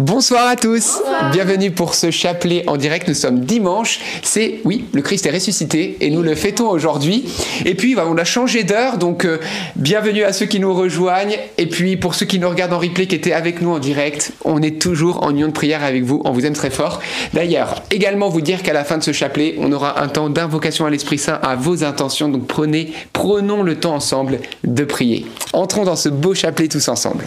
Bonsoir 0.00 0.46
à 0.46 0.56
tous. 0.56 0.98
Bienvenue 1.30 1.72
pour 1.72 1.94
ce 1.94 2.10
chapelet 2.10 2.64
en 2.66 2.78
direct. 2.78 3.06
Nous 3.06 3.12
sommes 3.12 3.40
dimanche. 3.40 4.00
C'est, 4.22 4.60
oui, 4.64 4.86
le 4.94 5.02
Christ 5.02 5.26
est 5.26 5.30
ressuscité 5.30 5.98
et 6.00 6.08
nous 6.08 6.22
le 6.22 6.34
fêtons 6.34 6.70
aujourd'hui. 6.70 7.28
Et 7.66 7.74
puis, 7.74 7.94
on 7.98 8.16
a 8.16 8.24
changé 8.24 8.64
d'heure. 8.64 8.96
Donc, 8.96 9.26
euh, 9.26 9.40
bienvenue 9.76 10.22
à 10.22 10.32
ceux 10.32 10.46
qui 10.46 10.58
nous 10.58 10.72
rejoignent. 10.72 11.36
Et 11.58 11.66
puis, 11.66 11.98
pour 11.98 12.14
ceux 12.14 12.24
qui 12.24 12.38
nous 12.38 12.48
regardent 12.48 12.72
en 12.72 12.78
replay, 12.78 13.06
qui 13.06 13.14
étaient 13.14 13.34
avec 13.34 13.60
nous 13.60 13.72
en 13.72 13.78
direct, 13.78 14.32
on 14.46 14.62
est 14.62 14.80
toujours 14.80 15.22
en 15.22 15.32
union 15.32 15.48
de 15.48 15.52
prière 15.52 15.84
avec 15.84 16.02
vous. 16.02 16.22
On 16.24 16.32
vous 16.32 16.46
aime 16.46 16.54
très 16.54 16.70
fort. 16.70 17.02
D'ailleurs, 17.34 17.82
également 17.90 18.30
vous 18.30 18.40
dire 18.40 18.62
qu'à 18.62 18.72
la 18.72 18.84
fin 18.84 18.96
de 18.96 19.02
ce 19.02 19.12
chapelet, 19.12 19.56
on 19.58 19.70
aura 19.70 20.02
un 20.02 20.08
temps 20.08 20.30
d'invocation 20.30 20.86
à 20.86 20.90
l'Esprit 20.90 21.18
Saint 21.18 21.38
à 21.42 21.56
vos 21.56 21.84
intentions. 21.84 22.30
Donc, 22.30 22.46
prenez, 22.46 22.94
prenons 23.12 23.62
le 23.62 23.74
temps 23.74 23.96
ensemble 23.96 24.40
de 24.64 24.84
prier. 24.84 25.26
Entrons 25.52 25.84
dans 25.84 25.96
ce 25.96 26.08
beau 26.08 26.32
chapelet 26.32 26.68
tous 26.68 26.88
ensemble. 26.88 27.26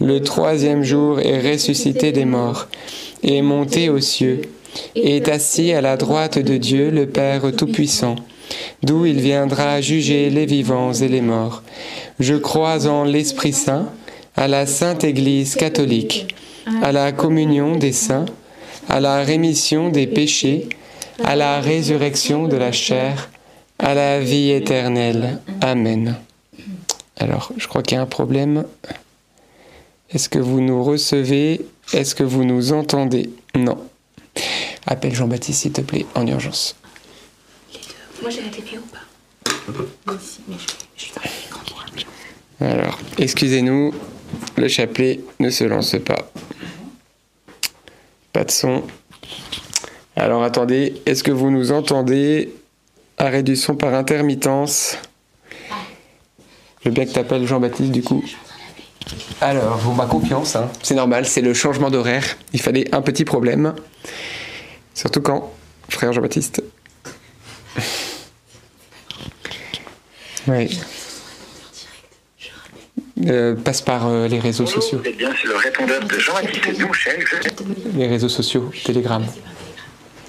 Le 0.00 0.20
troisième 0.20 0.84
jour 0.84 1.20
est 1.20 1.52
ressuscité 1.52 2.12
des 2.12 2.24
morts, 2.24 2.68
est 3.22 3.42
monté 3.42 3.88
aux 3.88 4.00
cieux, 4.00 4.42
est 4.94 5.28
assis 5.28 5.72
à 5.72 5.80
la 5.80 5.96
droite 5.96 6.38
de 6.38 6.56
Dieu 6.56 6.90
le 6.90 7.06
Père 7.06 7.42
Tout-Puissant, 7.56 8.16
d'où 8.82 9.06
il 9.06 9.20
viendra 9.20 9.80
juger 9.80 10.30
les 10.30 10.46
vivants 10.46 10.92
et 10.92 11.08
les 11.08 11.20
morts. 11.20 11.62
Je 12.20 12.34
crois 12.34 12.86
en 12.86 13.04
l'Esprit 13.04 13.52
Saint, 13.52 13.88
à 14.36 14.46
la 14.46 14.66
Sainte 14.66 15.04
Église 15.04 15.56
catholique, 15.56 16.34
à 16.82 16.92
la 16.92 17.12
communion 17.12 17.76
des 17.76 17.92
saints, 17.92 18.26
à 18.88 19.00
la 19.00 19.22
rémission 19.22 19.88
des 19.88 20.06
péchés, 20.06 20.68
à 21.24 21.34
la 21.34 21.60
résurrection 21.60 22.46
de 22.46 22.56
la 22.56 22.72
chair, 22.72 23.30
à 23.78 23.94
la 23.94 24.20
vie 24.20 24.50
éternelle. 24.50 25.40
Amen. 25.60 26.16
Alors, 27.18 27.52
je 27.56 27.66
crois 27.66 27.82
qu'il 27.82 27.96
y 27.96 27.98
a 27.98 28.02
un 28.02 28.06
problème. 28.06 28.64
Est-ce 30.10 30.28
que 30.28 30.38
vous 30.38 30.60
nous 30.60 30.82
recevez? 30.82 31.66
Est-ce 31.92 32.14
que 32.14 32.22
vous 32.22 32.44
nous 32.44 32.72
entendez? 32.72 33.30
Non. 33.54 33.78
Appelle 34.86 35.14
Jean-Baptiste, 35.14 35.62
s'il 35.62 35.72
te 35.72 35.82
plaît, 35.82 36.06
en 36.14 36.26
urgence. 36.26 36.76
Les 37.72 37.78
deux. 37.80 38.22
Moi 38.22 38.30
j'ai 38.30 38.42
la 38.42 38.48
TV 38.48 38.78
ou 38.78 38.82
pas? 38.82 38.98
Mais 40.06 40.54
je, 40.96 41.06
je 41.06 41.12
dans. 41.14 42.66
Alors, 42.66 42.98
excusez-nous, 43.18 43.92
le 44.56 44.68
chapelet 44.68 45.20
ne 45.38 45.50
se 45.50 45.64
lance 45.64 45.94
pas. 46.04 46.30
Pas 48.32 48.44
de 48.44 48.50
son. 48.50 48.82
Alors 50.16 50.42
attendez, 50.42 51.00
est-ce 51.06 51.22
que 51.22 51.30
vous 51.30 51.50
nous 51.50 51.70
entendez? 51.70 52.52
Arrêt 53.18 53.42
du 53.42 53.56
son 53.56 53.76
par 53.76 53.94
intermittence. 53.94 54.96
Je 56.80 56.88
veux 56.88 56.94
bien 56.94 57.04
que 57.04 57.12
tu 57.12 57.18
appelles 57.18 57.46
Jean-Baptiste 57.46 57.92
du 57.92 58.02
coup. 58.02 58.24
Alors, 59.40 59.78
bon, 59.78 59.94
ma 59.94 60.06
confiance, 60.06 60.56
hein. 60.56 60.70
c'est 60.82 60.94
normal, 60.94 61.26
c'est 61.26 61.40
le 61.40 61.54
changement 61.54 61.90
d'horaire. 61.90 62.24
Il 62.52 62.60
fallait 62.60 62.92
un 62.94 63.02
petit 63.02 63.24
problème. 63.24 63.74
Surtout 64.94 65.20
quand, 65.20 65.52
frère 65.88 66.12
Jean-Baptiste. 66.12 66.62
Oui. 70.48 70.80
Euh, 73.26 73.54
passe 73.54 73.82
par 73.82 74.06
euh, 74.06 74.28
les 74.28 74.38
réseaux 74.38 74.64
Bonjour, 74.64 74.82
sociaux. 74.82 74.98
vous 74.98 75.08
êtes 75.08 75.16
bien 75.16 75.32
le 75.44 75.56
répondeur 75.56 76.04
de 76.04 76.18
Jean-Baptiste 76.18 76.78
Douchel. 76.78 77.24
Je... 77.26 77.98
Les 77.98 78.06
réseaux 78.06 78.28
sociaux, 78.28 78.70
Telegram. 78.84 79.24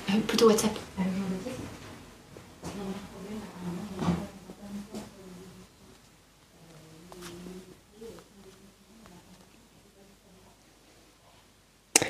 Euh, 0.09 0.14
plutôt 0.28 0.48
WhatsApp. 0.48 0.72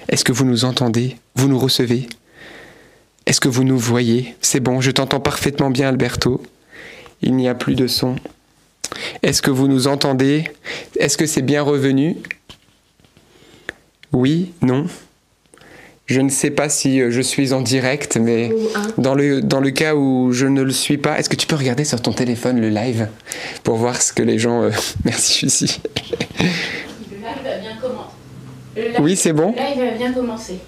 Est-ce 0.09 0.23
que 0.23 0.31
vous 0.31 0.45
nous 0.45 0.65
entendez? 0.65 1.15
Vous 1.35 1.47
nous 1.47 1.59
recevez? 1.59 2.07
Est-ce 3.25 3.39
que 3.39 3.47
vous 3.47 3.63
nous 3.63 3.77
voyez? 3.77 4.35
C'est 4.41 4.59
bon, 4.59 4.81
je 4.81 4.89
t'entends 4.91 5.19
parfaitement 5.19 5.69
bien, 5.69 5.89
Alberto. 5.89 6.41
Il 7.21 7.35
n'y 7.35 7.47
a 7.47 7.53
plus 7.53 7.75
de 7.75 7.85
son. 7.85 8.15
Est-ce 9.21 9.41
que 9.43 9.51
vous 9.51 9.67
nous 9.67 9.87
entendez? 9.87 10.45
Est-ce 10.99 11.17
que 11.17 11.27
c'est 11.27 11.43
bien 11.43 11.61
revenu? 11.61 12.17
Oui 14.11 14.51
Non. 14.63 14.87
Je 16.07 16.21
ne 16.21 16.29
sais 16.29 16.49
pas 16.49 16.69
si 16.69 16.99
euh, 16.99 17.11
je 17.11 17.21
suis 17.21 17.53
en 17.53 17.61
direct, 17.61 18.17
mais 18.19 18.51
dans 18.97 19.13
le, 19.13 19.41
dans 19.41 19.59
le 19.59 19.69
cas 19.69 19.93
où 19.93 20.31
je 20.33 20.47
ne 20.47 20.63
le 20.63 20.71
suis 20.71 20.97
pas, 20.97 21.19
est-ce 21.19 21.29
que 21.29 21.35
tu 21.35 21.45
peux 21.45 21.55
regarder 21.55 21.85
sur 21.85 22.01
ton 22.01 22.13
téléphone 22.13 22.59
le 22.59 22.69
live 22.69 23.09
pour 23.63 23.75
voir 23.75 24.01
ce 24.01 24.11
que 24.11 24.23
les 24.23 24.39
gens... 24.39 24.63
euh, 24.63 24.71
Merci, 25.05 25.33
je 25.33 25.37
suis 25.37 25.47
ici. 25.47 25.81
Le 26.39 26.45
live 27.17 27.45
a 27.45 27.57
bien 27.59 27.77
commencé. 27.79 28.09
Le 28.57 28.58
live, 28.75 28.95
Oui, 28.99 29.15
c'est 29.15 29.33
bon 29.33 29.53
Le 29.55 29.61
live 29.61 29.93
a 29.93 29.97
bien 29.97 30.13
commencé. 30.13 30.59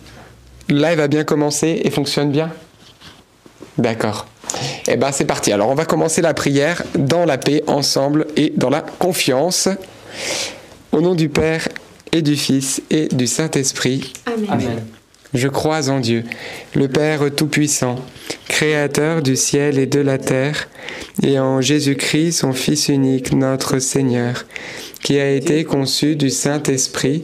Le 0.69 0.75
live 0.75 0.99
a 0.99 1.07
bien 1.07 1.23
commencé 1.23 1.81
et 1.83 1.89
fonctionne 1.89 2.31
bien 2.31 2.51
D'accord. 3.77 4.27
Eh 4.87 4.97
ben 4.97 5.11
c'est 5.11 5.25
parti. 5.25 5.51
Alors 5.51 5.69
on 5.69 5.75
va 5.75 5.85
commencer 5.85 6.21
la 6.21 6.33
prière 6.33 6.83
dans 6.95 7.25
la 7.25 7.37
paix 7.37 7.63
ensemble 7.67 8.27
et 8.35 8.53
dans 8.55 8.69
la 8.69 8.81
confiance. 8.81 9.69
Au 10.91 11.01
nom 11.01 11.15
du 11.15 11.29
Père 11.29 11.67
et 12.11 12.21
du 12.21 12.35
Fils 12.35 12.81
et 12.89 13.07
du 13.07 13.27
Saint-Esprit. 13.27 14.13
Amen. 14.49 14.81
Je 15.33 15.47
crois 15.47 15.89
en 15.89 16.01
Dieu, 16.01 16.25
le 16.75 16.89
Père 16.89 17.33
Tout-Puissant, 17.33 17.95
Créateur 18.49 19.21
du 19.21 19.37
ciel 19.37 19.79
et 19.79 19.85
de 19.85 20.01
la 20.01 20.17
terre, 20.17 20.67
et 21.23 21.39
en 21.39 21.61
Jésus-Christ, 21.61 22.33
son 22.33 22.51
Fils 22.51 22.89
unique, 22.89 23.31
notre 23.31 23.79
Seigneur, 23.79 24.45
qui 25.01 25.17
a 25.19 25.31
été 25.31 25.63
conçu 25.63 26.17
du 26.17 26.29
Saint-Esprit, 26.29 27.23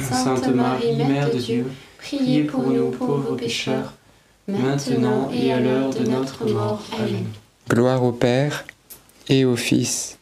Sainte 0.00 0.48
Marie, 0.54 0.96
Mère 0.96 1.30
de 1.32 1.38
Dieu, 1.38 1.66
priez 1.98 2.44
pour 2.44 2.62
nous 2.62 2.90
pauvres 2.90 3.36
pécheurs, 3.36 3.94
maintenant 4.48 5.30
et 5.32 5.52
à 5.52 5.60
l'heure 5.60 5.90
de 5.90 6.08
notre 6.08 6.48
mort. 6.50 6.82
Amen. 6.98 7.24
Gloire 7.68 8.04
au 8.04 8.12
Père, 8.12 8.64
et 9.28 9.44
au 9.44 9.56
Fils, 9.56 10.18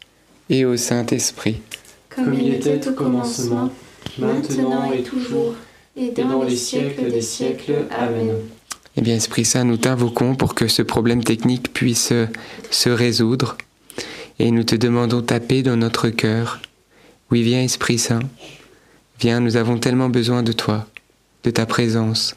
et 0.49 0.65
au 0.65 0.77
Saint-Esprit. 0.77 1.61
Comme 2.09 2.35
il 2.35 2.55
était 2.55 2.89
au 2.89 2.93
commencement, 2.93 3.71
maintenant 4.19 4.93
et 4.93 5.03
toujours, 5.03 5.55
et 5.97 6.11
dans 6.11 6.43
les 6.43 6.57
siècles 6.57 7.11
des 7.11 7.23
siècles. 7.23 7.87
Amen. 7.91 8.37
Eh 8.97 9.03
bien, 9.03 9.15
Esprit 9.17 9.45
Saint, 9.45 9.65
nous 9.65 9.77
t'invoquons 9.77 10.35
pour 10.35 10.55
que 10.55 10.69
ce 10.69 10.83
problème 10.83 11.23
technique 11.23 11.73
puisse 11.73 12.13
se 12.71 12.91
résoudre. 12.91 13.57
Et 14.39 14.51
nous 14.51 14.65
te 14.65 14.75
demandons 14.75 15.23
ta 15.23 15.39
paix 15.39 15.63
dans 15.63 15.77
notre 15.77 16.09
cœur. 16.09 16.61
Oui, 17.31 17.43
viens, 17.43 17.63
Esprit 17.63 17.99
Saint. 17.99 18.21
Viens, 19.21 19.41
nous 19.41 19.57
avons 19.57 19.77
tellement 19.77 20.09
besoin 20.09 20.43
de 20.43 20.53
toi, 20.53 20.87
de 21.45 21.51
ta 21.51 21.67
présence. 21.67 22.35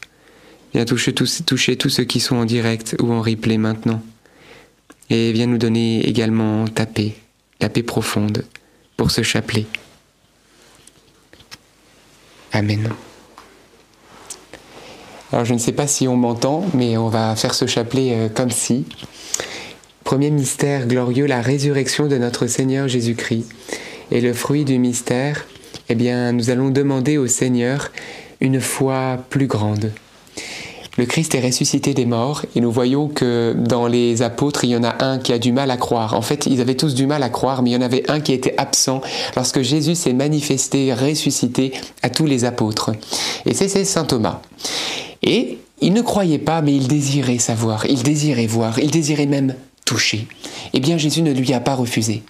Viens 0.74 0.84
toucher 0.84 1.14
tous, 1.14 1.42
ceux 1.88 2.04
qui 2.04 2.20
sont 2.20 2.36
en 2.36 2.44
direct 2.44 2.94
ou 3.00 3.10
en 3.10 3.22
replay 3.22 3.56
maintenant. 3.56 4.02
Et 5.08 5.32
viens 5.32 5.46
nous 5.46 5.56
donner 5.56 6.06
également 6.06 6.66
ta 6.68 6.84
paix, 6.84 7.14
la 7.62 7.70
paix 7.70 7.82
profonde 7.82 8.44
pour 8.98 9.10
ce 9.10 9.22
chapelet. 9.22 9.64
Amen. 12.52 12.90
Alors 15.32 15.46
je 15.46 15.54
ne 15.54 15.58
sais 15.58 15.72
pas 15.72 15.86
si 15.86 16.06
on 16.06 16.16
m'entend, 16.16 16.66
mais 16.74 16.98
on 16.98 17.08
va 17.08 17.34
faire 17.34 17.54
ce 17.54 17.66
chapelet 17.66 18.12
euh, 18.12 18.28
comme 18.28 18.50
si. 18.50 18.84
Premier 20.04 20.30
mystère 20.30 20.86
glorieux, 20.86 21.26
la 21.26 21.40
résurrection 21.40 22.08
de 22.08 22.18
notre 22.18 22.46
Seigneur 22.46 22.88
Jésus-Christ. 22.88 23.48
Et 24.10 24.20
le 24.20 24.34
fruit 24.34 24.64
du 24.64 24.78
mystère, 24.78 25.46
eh 25.88 25.94
bien, 25.94 26.32
nous 26.32 26.50
allons 26.50 26.70
demander 26.70 27.18
au 27.18 27.26
Seigneur 27.26 27.90
une 28.40 28.60
foi 28.60 29.18
plus 29.30 29.46
grande. 29.46 29.92
Le 30.96 31.06
Christ 31.06 31.34
est 31.34 31.40
ressuscité 31.40 31.92
des 31.92 32.06
morts 32.06 32.44
et 32.54 32.60
nous 32.60 32.70
voyons 32.70 33.08
que 33.08 33.52
dans 33.58 33.88
les 33.88 34.22
apôtres, 34.22 34.62
il 34.62 34.70
y 34.70 34.76
en 34.76 34.84
a 34.84 35.04
un 35.04 35.18
qui 35.18 35.32
a 35.32 35.38
du 35.38 35.50
mal 35.50 35.72
à 35.72 35.76
croire. 35.76 36.14
En 36.14 36.22
fait, 36.22 36.46
ils 36.46 36.60
avaient 36.60 36.76
tous 36.76 36.94
du 36.94 37.06
mal 37.06 37.24
à 37.24 37.30
croire, 37.30 37.62
mais 37.62 37.70
il 37.70 37.72
y 37.72 37.76
en 37.76 37.82
avait 37.82 38.08
un 38.08 38.20
qui 38.20 38.32
était 38.32 38.54
absent 38.58 39.00
lorsque 39.34 39.60
Jésus 39.60 39.96
s'est 39.96 40.12
manifesté, 40.12 40.94
ressuscité 40.94 41.72
à 42.02 42.10
tous 42.10 42.26
les 42.26 42.44
apôtres. 42.44 42.92
Et 43.44 43.54
c'est 43.54 43.84
Saint 43.84 44.04
Thomas. 44.04 44.40
Et 45.22 45.58
il 45.80 45.92
ne 45.92 46.02
croyait 46.02 46.38
pas, 46.38 46.62
mais 46.62 46.76
il 46.76 46.86
désirait 46.86 47.38
savoir, 47.38 47.86
il 47.86 48.02
désirait 48.04 48.46
voir, 48.46 48.78
il 48.78 48.92
désirait 48.92 49.26
même 49.26 49.54
touché. 49.84 50.26
Eh 50.72 50.80
bien, 50.80 50.96
Jésus 50.98 51.22
ne 51.22 51.32
lui 51.32 51.52
a 51.52 51.60
pas 51.60 51.74
refusé. 51.74 52.22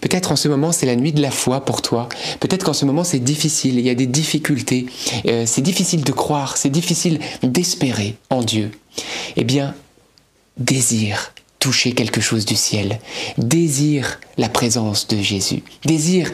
Peut-être 0.00 0.32
en 0.32 0.36
ce 0.36 0.48
moment, 0.48 0.72
c'est 0.72 0.86
la 0.86 0.96
nuit 0.96 1.12
de 1.12 1.20
la 1.20 1.30
foi 1.30 1.64
pour 1.64 1.82
toi. 1.82 2.08
Peut-être 2.40 2.64
qu'en 2.64 2.72
ce 2.72 2.84
moment, 2.84 3.04
c'est 3.04 3.18
difficile, 3.18 3.78
il 3.78 3.84
y 3.84 3.90
a 3.90 3.94
des 3.94 4.06
difficultés. 4.06 4.86
Euh, 5.26 5.44
c'est 5.46 5.62
difficile 5.62 6.02
de 6.02 6.12
croire, 6.12 6.56
c'est 6.56 6.70
difficile 6.70 7.20
d'espérer 7.42 8.16
en 8.30 8.42
Dieu. 8.42 8.70
Eh 9.36 9.44
bien, 9.44 9.74
désire 10.56 11.32
toucher 11.58 11.92
quelque 11.92 12.20
chose 12.20 12.44
du 12.44 12.56
ciel. 12.56 13.00
Désire 13.38 14.20
la 14.36 14.48
présence 14.48 15.08
de 15.08 15.16
Jésus. 15.16 15.62
Désire 15.84 16.30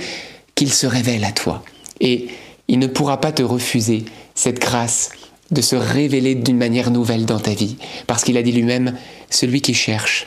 qu'il 0.55 0.73
se 0.73 0.87
révèle 0.87 1.25
à 1.25 1.33
toi. 1.33 1.63
Et 2.01 2.29
il 2.69 2.79
ne 2.79 2.87
pourra 2.87 3.21
pas 3.21 3.33
te 3.33 3.43
refuser 3.43 4.05
cette 4.35 4.61
grâce 4.61 5.11
de 5.51 5.61
se 5.63 5.77
révéler 5.77 6.35
d'une 6.35 6.57
manière 6.57 6.91
nouvelle 6.91 7.27
dans 7.27 7.41
ta 7.41 7.55
vie. 7.55 7.77
Parce 8.07 8.25
qu'il 8.25 8.37
a 8.37 8.43
dit 8.43 8.53
lui-même, 8.53 8.97
celui 9.31 9.61
qui 9.61 9.75
cherche 9.75 10.27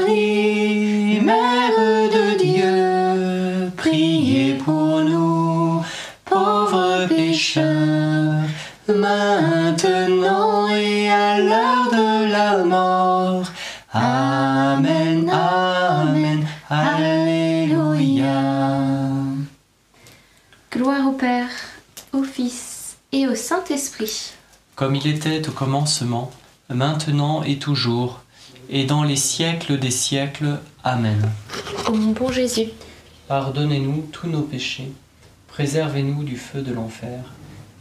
au 22.13 22.23
Fils 22.23 22.97
et 23.11 23.27
au 23.27 23.35
Saint-Esprit. 23.35 24.33
Comme 24.75 24.95
il 24.95 25.07
était 25.07 25.47
au 25.47 25.51
commencement, 25.51 26.31
maintenant 26.69 27.43
et 27.43 27.57
toujours, 27.57 28.21
et 28.69 28.85
dans 28.85 29.03
les 29.03 29.15
siècles 29.15 29.77
des 29.79 29.91
siècles. 29.91 30.59
Amen. 30.83 31.29
Ô 31.87 31.93
mon 31.93 32.11
bon 32.11 32.31
Jésus, 32.31 32.69
Pardonnez-nous 33.27 34.09
tous 34.11 34.27
nos 34.27 34.41
péchés, 34.41 34.91
préservez-nous 35.47 36.23
du 36.23 36.35
feu 36.37 36.61
de 36.61 36.73
l'enfer, 36.73 37.19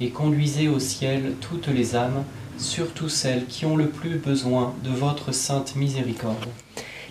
et 0.00 0.10
conduisez 0.10 0.68
au 0.68 0.78
ciel 0.78 1.34
toutes 1.40 1.68
les 1.68 1.96
âmes, 1.96 2.24
surtout 2.56 3.08
celles 3.08 3.46
qui 3.46 3.66
ont 3.66 3.76
le 3.76 3.88
plus 3.88 4.18
besoin 4.18 4.74
de 4.84 4.90
votre 4.90 5.32
sainte 5.32 5.74
miséricorde. 5.76 6.46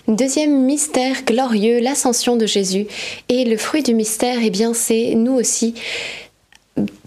Deuxième 0.08 0.64
mystère 0.66 1.24
glorieux, 1.26 1.80
l'ascension 1.80 2.36
de 2.36 2.46
Jésus. 2.46 2.88
Et 3.28 3.46
le 3.46 3.58
fruit 3.58 3.84
du 3.84 3.94
mystère, 3.94 4.40
eh 4.42 4.50
bien, 4.50 4.74
c'est 4.74 5.14
nous 5.16 5.34
aussi 5.34 5.76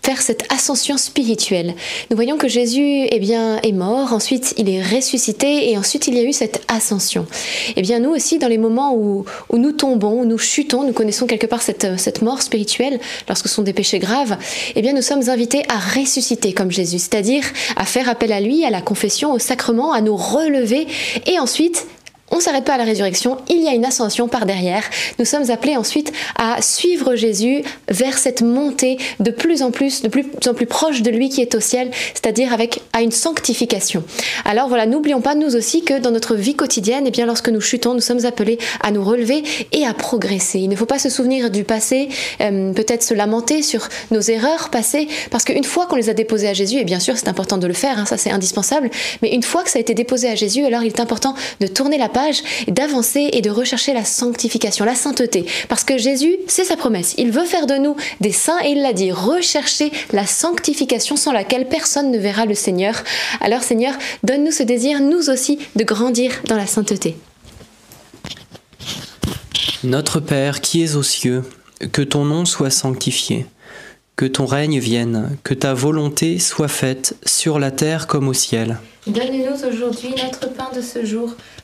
faire 0.04 0.20
cette 0.20 0.44
ascension 0.52 0.96
spirituelle. 0.96 1.74
Nous 2.10 2.16
voyons 2.16 2.36
que 2.36 2.48
Jésus 2.48 3.06
eh 3.10 3.18
bien, 3.20 3.58
est 3.62 3.72
mort, 3.72 4.12
ensuite 4.12 4.52
il 4.56 4.68
est 4.68 4.82
ressuscité 4.82 5.70
et 5.70 5.78
ensuite 5.78 6.08
il 6.08 6.14
y 6.14 6.18
a 6.18 6.24
eu 6.24 6.32
cette 6.32 6.62
ascension. 6.68 7.26
Eh 7.76 7.82
bien 7.82 8.00
nous 8.00 8.10
aussi, 8.10 8.38
dans 8.38 8.48
les 8.48 8.58
moments 8.58 8.94
où, 8.94 9.24
où 9.48 9.58
nous 9.58 9.72
tombons, 9.72 10.20
où 10.20 10.24
nous 10.24 10.38
chutons, 10.38 10.84
nous 10.84 10.92
connaissons 10.92 11.26
quelque 11.26 11.46
part 11.46 11.62
cette, 11.62 11.98
cette 11.98 12.20
mort 12.20 12.42
spirituelle 12.42 12.98
lorsque 13.28 13.48
ce 13.48 13.54
sont 13.54 13.62
des 13.62 13.72
péchés 13.72 14.00
graves, 14.00 14.36
eh 14.74 14.82
bien 14.82 14.92
nous 14.92 15.02
sommes 15.02 15.28
invités 15.28 15.62
à 15.68 15.78
ressusciter 15.78 16.52
comme 16.52 16.72
Jésus, 16.72 16.98
c'est-à-dire 16.98 17.44
à 17.76 17.84
faire 17.84 18.08
appel 18.08 18.32
à 18.32 18.40
lui, 18.40 18.64
à 18.64 18.70
la 18.70 18.80
confession, 18.80 19.32
au 19.32 19.38
sacrement, 19.38 19.92
à 19.92 20.00
nous 20.00 20.16
relever 20.16 20.86
et 21.26 21.38
ensuite 21.38 21.86
on 22.32 22.36
ne 22.36 22.40
s'arrête 22.40 22.64
pas 22.64 22.74
à 22.74 22.78
la 22.78 22.84
résurrection, 22.84 23.36
il 23.50 23.62
y 23.62 23.68
a 23.68 23.72
une 23.72 23.84
ascension 23.84 24.26
par 24.26 24.46
derrière. 24.46 24.82
Nous 25.18 25.26
sommes 25.26 25.50
appelés 25.50 25.76
ensuite 25.76 26.12
à 26.36 26.62
suivre 26.62 27.14
Jésus 27.14 27.62
vers 27.88 28.16
cette 28.16 28.40
montée 28.40 28.96
de 29.20 29.30
plus 29.30 29.62
en 29.62 29.70
plus, 29.70 30.02
de 30.02 30.08
plus 30.08 30.26
en 30.46 30.54
plus 30.54 30.66
proche 30.66 31.02
de 31.02 31.10
lui 31.10 31.28
qui 31.28 31.42
est 31.42 31.54
au 31.54 31.60
ciel, 31.60 31.90
c'est-à-dire 32.14 32.52
avec 32.54 32.80
à 32.94 33.02
une 33.02 33.10
sanctification. 33.10 34.02
Alors 34.46 34.68
voilà, 34.68 34.86
n'oublions 34.86 35.20
pas 35.20 35.34
nous 35.34 35.54
aussi 35.54 35.84
que 35.84 35.98
dans 35.98 36.10
notre 36.10 36.34
vie 36.34 36.54
quotidienne, 36.54 37.06
et 37.06 37.10
bien 37.10 37.26
lorsque 37.26 37.50
nous 37.50 37.60
chutons, 37.60 37.92
nous 37.92 38.00
sommes 38.00 38.24
appelés 38.24 38.58
à 38.82 38.90
nous 38.90 39.04
relever 39.04 39.42
et 39.72 39.84
à 39.84 39.92
progresser. 39.92 40.58
Il 40.60 40.70
ne 40.70 40.76
faut 40.76 40.86
pas 40.86 40.98
se 40.98 41.10
souvenir 41.10 41.50
du 41.50 41.64
passé, 41.64 42.08
euh, 42.40 42.72
peut-être 42.72 43.02
se 43.02 43.12
lamenter 43.12 43.62
sur 43.62 43.88
nos 44.10 44.20
erreurs 44.20 44.70
passées, 44.70 45.06
parce 45.30 45.44
qu'une 45.44 45.64
fois 45.64 45.86
qu'on 45.86 45.96
les 45.96 46.08
a 46.08 46.14
déposées 46.14 46.48
à 46.48 46.54
Jésus, 46.54 46.78
et 46.78 46.84
bien 46.84 47.00
sûr 47.00 47.18
c'est 47.18 47.28
important 47.28 47.58
de 47.58 47.66
le 47.66 47.74
faire, 47.74 47.98
hein, 47.98 48.06
ça 48.06 48.16
c'est 48.16 48.30
indispensable, 48.30 48.90
mais 49.20 49.34
une 49.34 49.42
fois 49.42 49.62
que 49.62 49.70
ça 49.70 49.78
a 49.78 49.80
été 49.80 49.92
déposé 49.92 50.30
à 50.30 50.34
Jésus, 50.34 50.64
alors 50.64 50.82
il 50.82 50.88
est 50.88 51.00
important 51.00 51.34
de 51.60 51.66
tourner 51.66 51.98
la 51.98 52.08
page 52.08 52.21
d'avancer 52.68 53.30
et 53.32 53.40
de 53.40 53.50
rechercher 53.50 53.92
la 53.92 54.04
sanctification, 54.04 54.84
la 54.84 54.94
sainteté. 54.94 55.46
Parce 55.68 55.84
que 55.84 55.98
Jésus, 55.98 56.36
c'est 56.46 56.64
sa 56.64 56.76
promesse. 56.76 57.14
Il 57.18 57.30
veut 57.30 57.44
faire 57.44 57.66
de 57.66 57.74
nous 57.74 57.96
des 58.20 58.32
saints 58.32 58.58
et 58.64 58.70
il 58.70 58.82
l'a 58.82 58.92
dit, 58.92 59.12
rechercher 59.12 59.92
la 60.12 60.26
sanctification 60.26 61.16
sans 61.16 61.32
laquelle 61.32 61.68
personne 61.68 62.10
ne 62.10 62.18
verra 62.18 62.46
le 62.46 62.54
Seigneur. 62.54 63.02
Alors 63.40 63.62
Seigneur, 63.62 63.94
donne-nous 64.22 64.52
ce 64.52 64.62
désir, 64.62 65.00
nous 65.00 65.30
aussi, 65.30 65.58
de 65.76 65.84
grandir 65.84 66.32
dans 66.46 66.56
la 66.56 66.66
sainteté. 66.66 67.16
Notre 69.84 70.20
Père 70.20 70.60
qui 70.60 70.82
es 70.82 70.94
aux 70.94 71.02
cieux, 71.02 71.42
que 71.90 72.02
ton 72.02 72.24
nom 72.24 72.44
soit 72.44 72.70
sanctifié, 72.70 73.46
que 74.14 74.26
ton 74.26 74.46
règne 74.46 74.78
vienne, 74.78 75.36
que 75.42 75.54
ta 75.54 75.74
volonté 75.74 76.38
soit 76.38 76.68
faite 76.68 77.16
sur 77.26 77.58
la 77.58 77.70
terre 77.72 78.06
comme 78.06 78.28
au 78.28 78.34
ciel. 78.34 78.78
Donne-nous 79.06 79.66
aujourd'hui 79.66 80.10
notre 80.10 80.52
pain 80.52 80.68
de 80.76 80.80
ce 80.80 81.04
jour. 81.04 81.34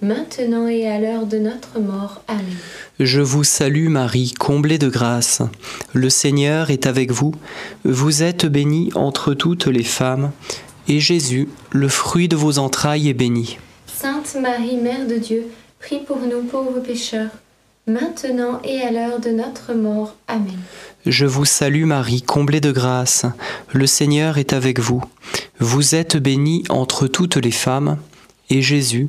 maintenant 0.00 0.68
et 0.68 0.86
à 0.86 0.98
l'heure 0.98 1.26
de 1.26 1.38
notre 1.38 1.78
mort. 1.80 2.22
Amen. 2.28 2.44
Je 3.00 3.20
vous 3.20 3.44
salue 3.44 3.88
Marie, 3.88 4.32
comblée 4.32 4.78
de 4.78 4.88
grâce. 4.88 5.42
Le 5.92 6.10
Seigneur 6.10 6.70
est 6.70 6.86
avec 6.86 7.10
vous. 7.10 7.34
Vous 7.84 8.22
êtes 8.22 8.46
bénie 8.46 8.90
entre 8.94 9.34
toutes 9.34 9.66
les 9.66 9.84
femmes, 9.84 10.32
et 10.88 11.00
Jésus, 11.00 11.48
le 11.70 11.88
fruit 11.88 12.28
de 12.28 12.36
vos 12.36 12.58
entrailles, 12.58 13.08
est 13.08 13.14
béni. 13.14 13.58
Sainte 13.86 14.36
Marie, 14.40 14.76
Mère 14.76 15.06
de 15.06 15.16
Dieu, 15.16 15.46
prie 15.80 16.00
pour 16.00 16.18
nous 16.18 16.42
pauvres 16.42 16.80
pécheurs, 16.80 17.30
maintenant 17.86 18.60
et 18.64 18.80
à 18.80 18.90
l'heure 18.90 19.20
de 19.20 19.30
notre 19.30 19.74
mort. 19.74 20.14
Amen. 20.28 20.58
Je 21.06 21.26
vous 21.26 21.44
salue 21.44 21.84
Marie, 21.84 22.22
comblée 22.22 22.60
de 22.60 22.72
grâce. 22.72 23.26
Le 23.72 23.86
Seigneur 23.86 24.38
est 24.38 24.52
avec 24.52 24.78
vous. 24.78 25.02
Vous 25.58 25.94
êtes 25.94 26.16
bénie 26.16 26.64
entre 26.68 27.06
toutes 27.06 27.36
les 27.36 27.50
femmes, 27.50 27.98
et 28.50 28.62
Jésus, 28.62 29.08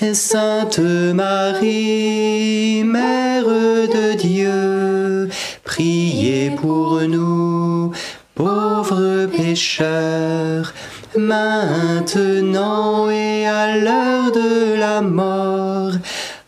Sainte 0.00 0.78
Marie, 0.78 2.84
Mère 2.84 3.44
de 3.44 4.14
Dieu, 4.14 5.28
priez 5.64 6.50
pour 6.50 7.00
nous 7.02 7.90
pauvres 8.36 9.26
pécheurs, 9.26 10.72
maintenant 11.16 13.10
et 13.10 13.44
à 13.46 13.76
l'heure 13.76 14.30
de 14.30 14.78
la 14.78 15.00
mort. 15.00 15.90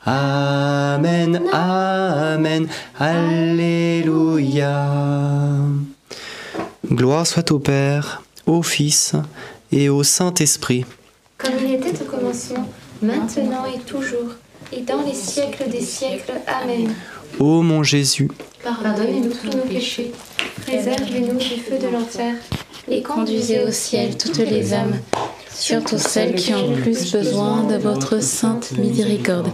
Amen, 0.06 1.42
Amen, 1.52 2.68
Alléluia. 3.00 4.86
Gloire 6.86 7.26
soit 7.26 7.50
au 7.50 7.58
Père, 7.58 8.22
au 8.46 8.62
Fils 8.62 9.14
et 9.72 9.88
au 9.88 10.04
Saint-Esprit. 10.04 10.84
Comme 11.36 11.54
il 11.64 11.74
était 11.74 12.00
au 12.02 12.04
commencement, 12.04 12.68
maintenant 13.02 13.64
et 13.66 13.78
toujours, 13.80 14.34
et 14.72 14.80
dans 14.80 15.02
les 15.02 15.14
siècles 15.14 15.68
des 15.70 15.80
siècles. 15.80 16.32
Amen. 16.46 16.94
Ô 17.38 17.62
mon 17.62 17.82
Jésus, 17.82 18.28
Pardonnez-nous 18.62 19.30
tous 19.30 19.56
nos 19.56 19.62
péchés, 19.62 20.12
préservez-nous 20.66 21.38
du 21.38 21.60
feu 21.60 21.78
de 21.78 21.88
l'enfer, 21.88 22.34
et 22.90 23.02
conduisez 23.02 23.62
au 23.62 23.70
ciel 23.70 24.18
toutes 24.18 24.38
les 24.38 24.74
âmes, 24.74 24.98
surtout 25.54 25.98
celles 25.98 26.34
qui 26.34 26.52
ont 26.52 26.70
le 26.70 26.82
plus 26.82 27.12
besoin 27.12 27.64
de 27.64 27.76
votre 27.76 28.22
sainte 28.22 28.72
miséricorde. 28.76 29.48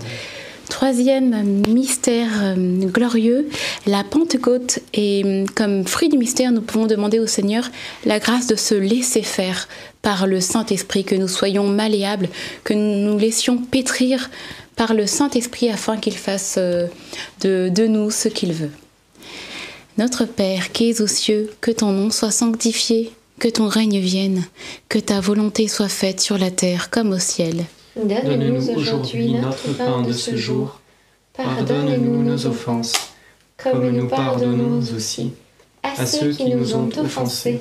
Troisième 0.68 1.62
mystère 1.68 2.28
euh, 2.42 2.54
glorieux, 2.86 3.48
la 3.86 4.02
Pentecôte. 4.02 4.80
Et 4.94 5.22
euh, 5.24 5.44
comme 5.54 5.86
fruit 5.86 6.08
du 6.08 6.18
mystère, 6.18 6.50
nous 6.50 6.60
pouvons 6.60 6.86
demander 6.86 7.20
au 7.20 7.26
Seigneur 7.26 7.70
la 8.04 8.18
grâce 8.18 8.48
de 8.48 8.56
se 8.56 8.74
laisser 8.74 9.22
faire 9.22 9.68
par 10.06 10.28
le 10.28 10.40
Saint-Esprit, 10.40 11.02
que 11.02 11.16
nous 11.16 11.26
soyons 11.26 11.64
malléables, 11.66 12.28
que 12.62 12.74
nous 12.74 13.10
nous 13.10 13.18
laissions 13.18 13.58
pétrir 13.58 14.30
par 14.76 14.94
le 14.94 15.04
Saint-Esprit 15.04 15.68
afin 15.68 15.96
qu'il 15.96 16.16
fasse 16.16 16.54
euh, 16.58 16.86
de, 17.40 17.68
de 17.74 17.88
nous 17.88 18.12
ce 18.12 18.28
qu'il 18.28 18.52
veut. 18.52 18.70
Notre 19.98 20.24
Père 20.24 20.70
qui 20.70 20.90
es 20.90 21.00
aux 21.00 21.08
cieux, 21.08 21.50
que 21.60 21.72
ton 21.72 21.90
nom 21.90 22.10
soit 22.10 22.30
sanctifié, 22.30 23.10
que 23.40 23.48
ton 23.48 23.66
règne 23.66 23.98
vienne, 23.98 24.44
que 24.88 25.00
ta 25.00 25.18
volonté 25.18 25.66
soit 25.66 25.88
faite 25.88 26.20
sur 26.20 26.38
la 26.38 26.52
terre 26.52 26.88
comme 26.90 27.10
au 27.10 27.18
ciel. 27.18 27.64
donne-nous 27.96 28.70
aujourd'hui 28.76 29.32
notre 29.32 29.76
pain 29.76 30.02
de 30.02 30.12
ce 30.12 30.36
jour. 30.36 30.80
Pardonne-nous 31.32 32.22
nos 32.22 32.46
offenses, 32.46 32.92
comme 33.56 33.90
nous 33.90 34.06
pardonnons 34.06 34.80
aussi 34.94 35.32
à 35.82 36.06
ceux 36.06 36.30
qui 36.30 36.54
nous 36.54 36.76
ont 36.76 36.90
offensés, 36.96 37.60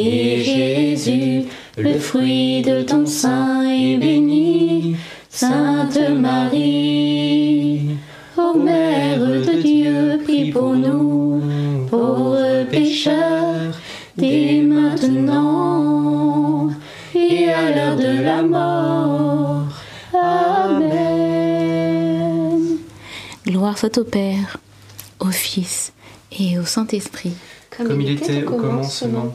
et 0.00 0.42
Jésus, 0.42 1.44
le 1.76 1.98
fruit 1.98 2.62
de 2.62 2.82
ton 2.82 3.06
sein, 3.06 3.68
est 3.68 3.96
béni. 3.96 4.96
Sainte 5.28 5.98
Marie, 6.10 7.96
ô 8.36 8.54
Mère 8.54 9.18
de 9.18 9.60
Dieu, 9.60 10.20
prie 10.22 10.52
pour 10.52 10.74
nous, 10.74 11.42
pauvres 11.90 12.64
pécheurs, 12.70 13.74
dès 14.16 14.62
maintenant 14.62 16.70
et 17.14 17.50
à 17.50 17.74
l'heure 17.74 17.96
de 17.96 18.22
la 18.22 18.42
mort. 18.42 19.66
Amen. 20.12 21.24
Gloire 23.46 23.76
soit 23.76 23.98
au 23.98 24.04
Père, 24.04 24.58
au 25.20 25.30
Fils 25.30 25.92
et 26.38 26.58
au 26.58 26.64
Saint-Esprit. 26.64 27.34
Comme 27.76 28.00
il 28.00 28.10
était 28.10 28.44
au 28.44 28.52
commencement, 28.52 29.34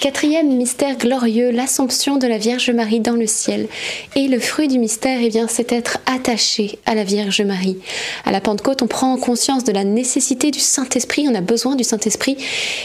Quatrième 0.00 0.56
mystère 0.56 0.96
glorieux, 0.96 1.50
l'Assomption 1.50 2.16
de 2.16 2.26
la 2.26 2.38
Vierge 2.38 2.70
Marie 2.70 3.00
dans 3.00 3.16
le 3.16 3.26
ciel. 3.26 3.68
Et 4.16 4.28
le 4.28 4.40
fruit 4.40 4.66
du 4.66 4.78
mystère, 4.78 5.18
eh 5.22 5.28
bien, 5.28 5.46
c'est 5.46 5.72
être 5.72 5.98
attaché 6.06 6.78
à 6.86 6.94
la 6.94 7.04
Vierge 7.04 7.42
Marie. 7.42 7.76
À 8.24 8.32
la 8.32 8.40
Pentecôte, 8.40 8.80
on 8.80 8.86
prend 8.86 9.18
conscience 9.18 9.62
de 9.62 9.72
la 9.72 9.84
nécessité 9.84 10.50
du 10.50 10.58
Saint-Esprit, 10.58 11.26
on 11.28 11.34
a 11.34 11.42
besoin 11.42 11.76
du 11.76 11.84
Saint-Esprit. 11.84 12.38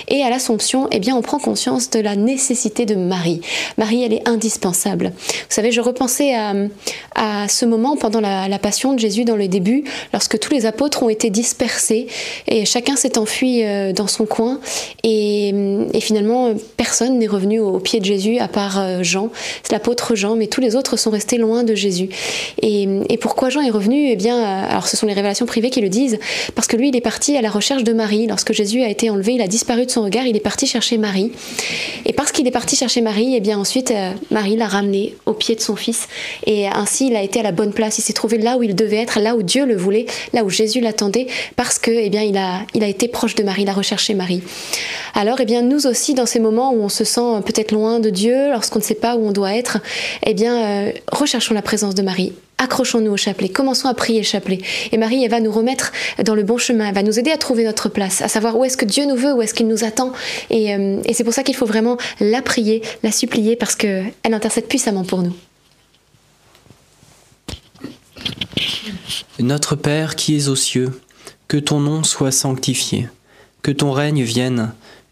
Et 0.09 0.23
à 0.23 0.29
l'Assomption, 0.29 0.89
eh 0.91 0.99
bien, 0.99 1.15
on 1.15 1.21
prend 1.21 1.39
conscience 1.39 1.89
de 1.89 2.01
la 2.01 2.17
nécessité 2.17 2.85
de 2.85 2.95
Marie. 2.95 3.39
Marie, 3.77 4.03
elle 4.03 4.11
est 4.11 4.27
indispensable. 4.27 5.13
Vous 5.15 5.55
savez, 5.55 5.71
je 5.71 5.79
repensais 5.79 6.35
à, 6.35 6.53
à 7.15 7.47
ce 7.47 7.63
moment 7.63 7.95
pendant 7.95 8.19
la, 8.19 8.49
la 8.49 8.59
passion 8.59 8.91
de 8.91 8.99
Jésus 8.99 9.23
dans 9.23 9.37
le 9.37 9.47
début, 9.47 9.85
lorsque 10.11 10.37
tous 10.37 10.51
les 10.53 10.65
apôtres 10.65 11.01
ont 11.01 11.09
été 11.09 11.29
dispersés 11.29 12.07
et 12.49 12.65
chacun 12.65 12.97
s'est 12.97 13.17
enfui 13.17 13.63
euh, 13.63 13.93
dans 13.93 14.07
son 14.07 14.25
coin. 14.25 14.59
Et, 15.03 15.53
et 15.93 16.01
finalement, 16.01 16.53
personne 16.75 17.04
n'est 17.13 17.27
revenu 17.27 17.59
au 17.59 17.79
pied 17.79 17.99
de 17.99 18.05
Jésus 18.05 18.39
à 18.39 18.47
part 18.47 18.79
euh, 18.79 19.03
Jean, 19.03 19.29
c'est 19.63 19.71
l'apôtre 19.71 20.15
Jean, 20.15 20.35
mais 20.35 20.47
tous 20.47 20.61
les 20.61 20.75
autres 20.75 20.97
sont 20.97 21.09
restés 21.09 21.37
loin 21.37 21.63
de 21.63 21.75
Jésus. 21.75 22.09
Et, 22.61 22.87
pourquoi 23.21 23.49
Jean 23.49 23.61
est 23.61 23.71
revenu? 23.71 24.09
Eh 24.09 24.15
bien, 24.15 24.37
euh, 24.37 24.69
alors 24.69 24.87
ce 24.87 24.97
sont 24.97 25.07
les 25.07 25.13
révélations 25.13 25.45
privées 25.45 25.69
qui 25.69 25.81
le 25.81 25.89
disent, 25.89 26.19
parce 26.53 26.67
que 26.67 26.77
lui, 26.77 26.89
il 26.89 26.95
est 26.95 27.01
parti 27.01 27.35
à 27.37 27.41
la 27.41 27.49
recherche 27.49 27.83
de 27.83 27.93
Marie. 27.93 28.27
Lorsque 28.27 28.53
Jésus 28.53 28.83
a 28.83 28.89
été 28.89 29.09
enlevé, 29.09 29.33
il 29.33 29.41
a 29.41 29.47
disparu 29.47 29.85
de 29.85 29.91
son 29.91 30.03
regard, 30.03 30.27
il 30.27 30.35
est 30.35 30.41
parti 30.41 30.67
chercher 30.67 30.97
Marie. 30.97 31.31
Et 32.05 32.13
parce 32.13 32.31
qu'il 32.31 32.47
est 32.47 32.51
parti 32.51 32.75
chercher 32.75 33.01
Marie, 33.01 33.35
eh 33.35 33.39
bien 33.39 33.57
ensuite, 33.57 33.91
euh, 33.91 34.11
Marie 34.31 34.55
l'a 34.55 34.67
ramené 34.67 35.15
au 35.25 35.33
pied 35.33 35.55
de 35.55 35.61
son 35.61 35.75
fils. 35.75 36.07
Et 36.45 36.67
ainsi, 36.67 37.07
il 37.07 37.15
a 37.15 37.23
été 37.23 37.39
à 37.39 37.43
la 37.43 37.51
bonne 37.51 37.73
place. 37.73 37.97
Il 37.97 38.01
s'est 38.01 38.13
trouvé 38.13 38.37
là 38.37 38.57
où 38.57 38.63
il 38.63 38.75
devait 38.75 38.97
être, 38.97 39.19
là 39.19 39.35
où 39.35 39.43
Dieu 39.43 39.65
le 39.65 39.75
voulait, 39.75 40.05
là 40.33 40.43
où 40.43 40.49
Jésus 40.49 40.81
l'attendait, 40.81 41.27
parce 41.55 41.79
que, 41.79 41.91
eh 41.91 42.09
bien, 42.09 42.21
il 42.21 42.37
a, 42.37 42.61
il 42.73 42.83
a 42.83 42.87
été 42.87 43.07
proche 43.07 43.35
de 43.35 43.43
Marie, 43.43 43.63
il 43.63 43.69
a 43.69 43.73
recherché 43.73 44.13
Marie. 44.13 44.43
Alors, 45.13 45.39
eh 45.39 45.45
bien, 45.45 45.61
nous 45.61 45.87
aussi, 45.87 46.13
dans 46.13 46.25
ces 46.25 46.39
moments 46.39 46.71
où 46.71 46.81
on 46.81 46.89
se 46.95 47.03
sent 47.03 47.41
peut-être 47.45 47.71
loin 47.71 47.99
de 47.99 48.09
Dieu, 48.09 48.51
lorsqu'on 48.51 48.79
ne 48.79 48.83
sait 48.83 48.95
pas 48.95 49.15
où 49.15 49.27
on 49.27 49.31
doit 49.31 49.53
être, 49.53 49.79
eh 50.25 50.33
bien, 50.33 50.55
euh, 50.55 50.91
recherchons 51.11 51.53
la 51.53 51.61
présence 51.61 51.95
de 51.95 52.01
Marie. 52.01 52.33
Accrochons-nous 52.57 53.11
au 53.11 53.17
chapelet, 53.17 53.49
commençons 53.49 53.89
à 53.89 53.93
prier 53.93 54.19
le 54.19 54.25
chapelet. 54.25 54.59
Et 54.91 54.97
Marie, 54.97 55.23
elle 55.23 55.29
va 55.29 55.41
nous 55.41 55.51
remettre 55.51 55.91
dans 56.23 56.35
le 56.35 56.43
bon 56.43 56.57
chemin, 56.57 56.87
elle 56.87 56.95
va 56.95 57.03
nous 57.03 57.19
aider 57.19 57.31
à 57.31 57.37
trouver 57.37 57.65
notre 57.65 57.89
place, 57.89 58.21
à 58.21 58.29
savoir 58.29 58.57
où 58.57 58.63
est-ce 58.63 58.77
que 58.77 58.85
Dieu 58.85 59.05
nous 59.05 59.17
veut, 59.17 59.33
où 59.33 59.41
est-ce 59.41 59.53
qu'il 59.53 59.67
nous 59.67 59.83
attend. 59.83 60.13
Et, 60.49 60.73
euh, 60.73 61.01
et 61.03 61.13
c'est 61.13 61.25
pour 61.25 61.33
ça 61.33 61.43
qu'il 61.43 61.55
faut 61.55 61.65
vraiment 61.65 61.97
la 62.21 62.41
prier, 62.41 62.81
la 63.03 63.11
supplier, 63.11 63.57
parce 63.57 63.75
qu'elle 63.75 64.13
intercède 64.23 64.67
puissamment 64.67 65.03
pour 65.03 65.21
nous. 65.21 65.33
Notre 69.39 69.75
Père 69.75 70.15
qui 70.15 70.37
es 70.37 70.47
aux 70.47 70.55
cieux, 70.55 70.91
que 71.49 71.57
ton 71.57 71.81
nom 71.81 72.03
soit 72.03 72.31
sanctifié, 72.31 73.09
que 73.61 73.71
ton 73.71 73.91
règne 73.91 74.23
vienne, 74.23 74.71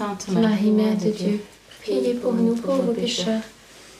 Sainte 0.00 0.28
Marie, 0.28 0.70
Mère 0.70 0.96
de 0.96 1.10
Dieu, 1.10 1.42
priez 1.82 2.14
pour 2.14 2.32
nous 2.32 2.54
pauvres 2.54 2.94
pécheurs, 2.94 3.42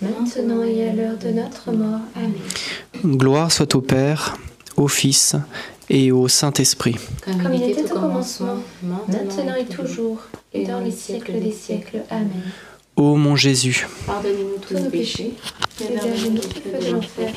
maintenant 0.01 0.63
et 0.63 0.89
à 0.89 0.95
l'heure 0.95 1.19
de 1.19 1.29
notre 1.29 1.73
mort. 1.73 2.01
Amen. 2.17 3.19
Gloire 3.19 3.53
soit 3.53 3.75
au 3.75 3.83
Père, 3.83 4.39
au 4.79 4.89
Fils 4.89 5.37
et 5.91 6.11
au 6.11 6.27
Saint-Esprit. 6.27 6.97
Comme 7.23 7.53
il 7.53 7.65
était 7.65 7.93
au 7.93 7.97
commencement, 7.97 8.57
maintenant 8.83 9.55
et 9.57 9.67
toujours, 9.67 10.23
et 10.55 10.65
dans 10.65 10.81
les 10.81 10.91
siècles 10.91 11.39
des 11.39 11.53
siècles. 11.53 11.99
Amen. 12.09 12.45
Ô 12.97 13.17
mon 13.17 13.37
Jésus, 13.37 13.87
Pardonnez-nous 14.07 14.57
tous 14.67 14.83
nos 14.83 14.89
péchés, 14.89 15.35
hébergez-nous 15.83 16.41
du 16.41 16.61
feu 16.63 16.79
de 16.81 16.93
l'enfer, 16.95 17.35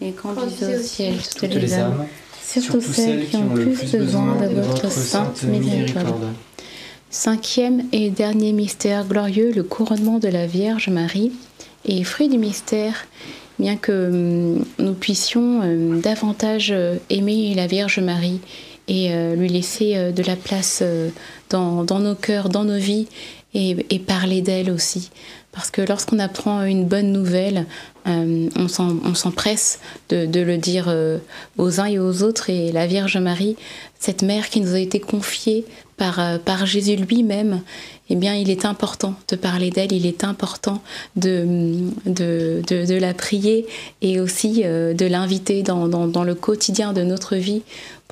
Et 0.00 0.12
conduisez 0.12 0.76
au 0.76 0.80
ciel 0.80 1.16
toutes 1.16 1.50
Toutes 1.50 1.60
les 1.60 1.74
âmes, 1.74 2.06
surtout 2.40 2.80
celles 2.80 3.28
qui 3.28 3.38
ont 3.38 3.52
le 3.56 3.70
plus 3.70 3.90
besoin 3.90 4.36
de 4.36 4.60
votre 4.60 4.88
sainte 4.88 5.42
miséricorde. 5.42 6.28
Cinquième 7.16 7.84
et 7.92 8.10
dernier 8.10 8.52
mystère 8.52 9.06
glorieux, 9.06 9.52
le 9.52 9.62
couronnement 9.62 10.18
de 10.18 10.26
la 10.26 10.48
Vierge 10.48 10.88
Marie. 10.88 11.30
Et 11.84 12.02
fruit 12.02 12.28
du 12.28 12.38
mystère, 12.38 13.06
bien 13.60 13.76
que 13.76 14.08
hum, 14.08 14.64
nous 14.80 14.94
puissions 14.94 15.60
hum, 15.60 16.00
davantage 16.00 16.72
euh, 16.72 16.96
aimer 17.10 17.54
la 17.54 17.68
Vierge 17.68 18.00
Marie 18.00 18.40
et 18.88 19.12
euh, 19.12 19.36
lui 19.36 19.48
laisser 19.48 19.92
euh, 19.94 20.10
de 20.10 20.24
la 20.24 20.34
place 20.34 20.82
dans 21.50 21.84
nos 21.84 22.16
cœurs, 22.16 22.48
dans 22.48 22.64
nos 22.64 22.78
vies, 22.78 23.06
et, 23.54 23.98
parler 24.00 24.42
d'elle 24.42 24.70
aussi. 24.70 25.10
Parce 25.52 25.70
que 25.70 25.80
lorsqu'on 25.80 26.18
apprend 26.18 26.64
une 26.64 26.84
bonne 26.84 27.12
nouvelle, 27.12 27.66
euh, 28.08 28.48
on 28.56 29.14
s'empresse 29.14 29.78
de, 30.08 30.26
de 30.26 30.40
le 30.40 30.58
dire 30.58 30.86
euh, 30.88 31.18
aux 31.58 31.80
uns 31.80 31.86
et 31.86 31.98
aux 32.00 32.24
autres. 32.24 32.50
Et 32.50 32.72
la 32.72 32.86
Vierge 32.88 33.16
Marie, 33.18 33.56
cette 34.00 34.22
mère 34.22 34.50
qui 34.50 34.60
nous 34.60 34.74
a 34.74 34.80
été 34.80 34.98
confiée 34.98 35.64
par, 35.96 36.18
euh, 36.18 36.38
par 36.38 36.66
Jésus 36.66 36.96
lui-même, 36.96 37.62
eh 38.10 38.16
bien, 38.16 38.34
il 38.34 38.50
est 38.50 38.64
important 38.64 39.14
de 39.28 39.36
parler 39.36 39.70
d'elle, 39.70 39.92
il 39.92 40.06
est 40.06 40.24
important 40.24 40.82
de, 41.14 41.78
de, 42.04 42.98
la 42.98 43.14
prier 43.14 43.66
et 44.02 44.20
aussi 44.20 44.62
de 44.62 45.06
l'inviter 45.06 45.62
dans, 45.62 45.88
dans 45.88 46.24
le 46.24 46.34
quotidien 46.34 46.92
de 46.92 47.02
notre 47.02 47.36
vie 47.36 47.62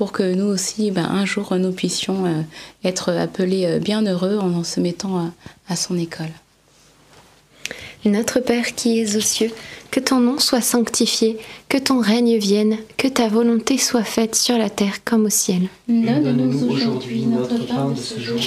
pour 0.03 0.11
que 0.11 0.35
nous 0.35 0.47
aussi, 0.47 0.91
ben, 0.91 1.05
un 1.05 1.25
jour, 1.25 1.55
nous 1.55 1.71
puissions 1.71 2.27
euh, 2.27 2.43
être 2.83 3.13
appelés 3.13 3.67
euh, 3.67 3.79
bienheureux 3.79 4.37
en, 4.37 4.53
en 4.53 4.65
se 4.65 4.81
mettant 4.81 5.17
à, 5.17 5.31
à 5.69 5.77
son 5.77 5.97
école. 5.97 6.33
Notre 8.05 8.41
Père 8.41 8.75
qui 8.75 8.99
es 8.99 9.15
aux 9.15 9.21
cieux, 9.21 9.53
que 9.93 10.01
ton 10.01 10.19
nom 10.19 10.41
soit 10.41 10.61
sanctifié, 10.61 11.39
que 11.69 11.79
ton 11.79 12.01
règne 12.01 12.37
vienne, 12.37 12.79
que 12.97 13.07
ta 13.07 13.29
volonté 13.29 13.79
soit 13.79 14.03
faite 14.03 14.35
sur 14.35 14.59
la 14.59 14.71
terre 14.71 15.05
comme 15.05 15.27
au 15.27 15.31
ciel. 15.31 15.69
Donne-nous 15.87 16.69
aujourd'hui 16.73 17.25
notre 17.25 17.65
pain 17.69 17.91
de 17.91 17.97
ce 17.97 18.19
jour. 18.19 18.41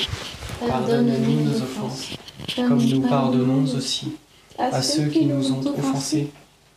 Pardonne-nous 0.67 1.51
nos 1.51 1.55
offenses, 1.61 2.09
comme 2.53 2.83
nous 2.83 2.99
pardonnons 2.99 3.63
aussi 3.77 4.09
à 4.59 4.81
ceux 4.81 5.05
qui 5.05 5.23
nous 5.23 5.53
ont 5.53 5.65
offensés. 5.65 6.27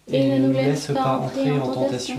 Et 0.07 0.39
ne 0.39 0.47
nous 0.47 0.53
laisse 0.53 0.87
pas 0.95 1.19
entrer 1.19 1.51
en 1.51 1.67
tentation, 1.67 2.19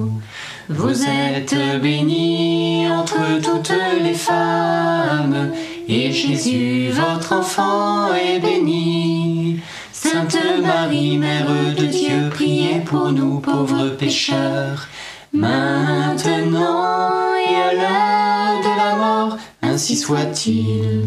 Vous 0.73 1.03
êtes 1.03 1.53
bénie 1.81 2.87
entre 2.89 3.41
toutes 3.41 3.73
les 4.01 4.13
femmes, 4.13 5.51
et 5.87 6.13
Jésus, 6.13 6.89
votre 6.91 7.33
enfant, 7.33 8.13
est 8.13 8.39
béni. 8.39 9.59
Sainte 9.91 10.37
Marie, 10.63 11.17
Mère 11.17 11.75
de 11.75 11.85
Dieu, 11.85 12.29
priez 12.31 12.79
pour 12.79 13.11
nous 13.11 13.39
pauvres 13.39 13.89
pécheurs, 13.89 14.87
maintenant 15.33 17.35
et 17.35 17.55
à 17.55 17.73
l'heure 17.73 18.61
de 18.61 18.77
la 18.77 18.95
mort, 18.95 19.37
ainsi 19.61 19.97
soit-il. 19.97 21.05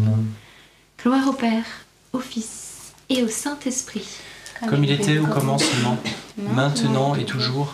Gloire 1.01 1.27
au 1.27 1.33
Père, 1.33 1.65
au 2.13 2.19
Fils 2.19 2.93
et 3.09 3.23
au 3.23 3.27
Saint-Esprit. 3.27 4.07
Comme 4.69 4.83
il 4.83 4.91
était 4.91 5.17
au 5.17 5.25
commencement, 5.25 5.97
maintenant 6.37 7.15
et 7.15 7.25
toujours, 7.25 7.73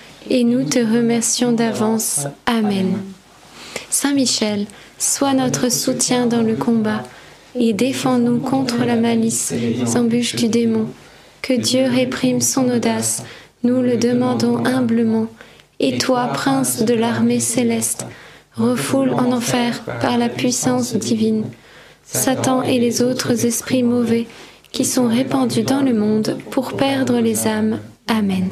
et 0.29 0.43
nous 0.43 0.63
te 0.63 0.79
remercions 0.79 1.51
d'avance. 1.51 2.27
Amen. 2.45 2.97
Saint 3.89 4.13
Michel, 4.13 4.65
sois 4.97 5.33
notre 5.33 5.71
soutien 5.71 6.27
dans 6.27 6.41
le 6.41 6.55
combat 6.55 7.03
et 7.55 7.73
défends-nous 7.73 8.39
contre 8.39 8.85
la 8.85 8.95
malice, 8.95 9.53
embûche 9.95 10.35
du 10.35 10.47
démon. 10.47 10.87
Que 11.41 11.53
Dieu 11.53 11.85
réprime 11.85 12.41
son 12.41 12.69
audace, 12.69 13.23
nous 13.63 13.81
le 13.81 13.97
demandons 13.97 14.63
humblement. 14.65 15.27
Et 15.79 15.97
toi, 15.97 16.27
prince 16.27 16.83
de 16.83 16.93
l'armée 16.93 17.39
céleste, 17.39 18.05
refoule 18.55 19.13
en 19.13 19.31
enfer 19.31 19.83
par 20.01 20.17
la 20.17 20.29
puissance 20.29 20.95
divine 20.95 21.45
Satan 22.03 22.61
et 22.61 22.77
les 22.77 23.01
autres 23.01 23.45
esprits 23.45 23.83
mauvais 23.83 24.27
qui 24.71 24.85
sont 24.85 25.07
répandus 25.07 25.63
dans 25.63 25.81
le 25.81 25.93
monde 25.93 26.37
pour 26.49 26.73
perdre 26.73 27.19
les 27.19 27.47
âmes. 27.47 27.79
Amen. 28.07 28.49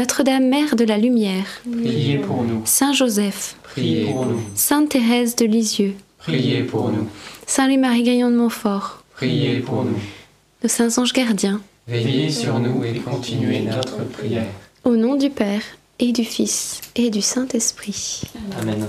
Notre-Dame, 0.00 0.50
Mère 0.50 0.76
de 0.76 0.84
la 0.84 0.98
Lumière, 0.98 1.46
Priez 1.82 2.18
pour 2.18 2.42
nous, 2.42 2.60
Saint 2.66 2.92
Joseph, 2.92 3.56
priez 3.62 4.04
pour 4.04 4.26
nous, 4.26 4.42
Sainte 4.54 4.90
Thérèse 4.90 5.34
de 5.36 5.46
Lisieux, 5.46 5.94
priez 6.18 6.64
pour 6.64 6.90
nous, 6.90 7.08
Saint 7.46 7.66
Louis-Marie 7.66 8.02
Gaillon 8.02 8.30
de 8.30 8.36
Montfort, 8.36 9.02
priez 9.14 9.60
pour 9.60 9.86
nous. 9.86 9.96
nos 10.62 10.68
saints 10.68 10.98
anges 10.98 11.14
gardiens, 11.14 11.62
Veillez 11.88 12.28
sur 12.28 12.58
nous 12.58 12.84
et 12.84 12.98
continuez 12.98 13.60
notre 13.60 14.04
prière. 14.04 14.44
au 14.84 14.96
nom 14.96 15.14
du 15.14 15.30
Père 15.30 15.62
et 15.98 16.12
du 16.12 16.24
Fils 16.24 16.82
et 16.94 17.08
du 17.08 17.22
Saint-Esprit. 17.22 18.20
Amen. 18.60 18.86